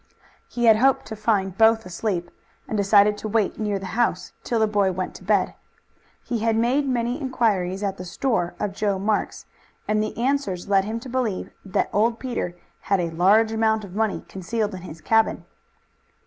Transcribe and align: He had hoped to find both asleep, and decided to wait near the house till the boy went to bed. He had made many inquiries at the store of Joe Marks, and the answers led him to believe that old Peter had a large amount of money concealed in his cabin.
He 0.49 0.65
had 0.65 0.77
hoped 0.77 1.05
to 1.05 1.15
find 1.15 1.55
both 1.59 1.85
asleep, 1.85 2.31
and 2.67 2.75
decided 2.75 3.19
to 3.19 3.27
wait 3.27 3.59
near 3.59 3.77
the 3.77 3.85
house 3.93 4.33
till 4.43 4.57
the 4.57 4.65
boy 4.65 4.91
went 4.91 5.13
to 5.13 5.23
bed. 5.23 5.53
He 6.25 6.39
had 6.39 6.55
made 6.55 6.87
many 6.89 7.21
inquiries 7.21 7.83
at 7.83 7.97
the 7.97 8.03
store 8.05 8.55
of 8.59 8.73
Joe 8.73 8.97
Marks, 8.97 9.45
and 9.87 10.01
the 10.01 10.17
answers 10.17 10.67
led 10.67 10.85
him 10.85 10.99
to 11.01 11.07
believe 11.07 11.51
that 11.63 11.87
old 11.93 12.17
Peter 12.17 12.55
had 12.89 12.99
a 12.99 13.11
large 13.11 13.51
amount 13.51 13.83
of 13.83 13.93
money 13.93 14.25
concealed 14.27 14.73
in 14.73 14.81
his 14.81 15.01
cabin. 15.01 15.45